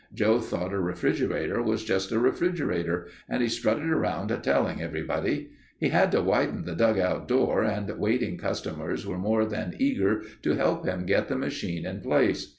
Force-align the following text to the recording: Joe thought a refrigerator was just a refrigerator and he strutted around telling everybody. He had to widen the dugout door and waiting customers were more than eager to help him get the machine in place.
Joe 0.15 0.39
thought 0.39 0.73
a 0.73 0.79
refrigerator 0.79 1.61
was 1.61 1.83
just 1.85 2.11
a 2.11 2.17
refrigerator 2.17 3.05
and 3.29 3.43
he 3.43 3.47
strutted 3.47 3.91
around 3.91 4.29
telling 4.41 4.81
everybody. 4.81 5.51
He 5.79 5.89
had 5.89 6.11
to 6.13 6.23
widen 6.23 6.63
the 6.65 6.73
dugout 6.73 7.27
door 7.27 7.61
and 7.63 7.87
waiting 7.99 8.39
customers 8.39 9.05
were 9.05 9.19
more 9.19 9.45
than 9.45 9.75
eager 9.77 10.23
to 10.41 10.55
help 10.55 10.87
him 10.87 11.05
get 11.05 11.27
the 11.27 11.37
machine 11.37 11.85
in 11.85 12.01
place. 12.01 12.49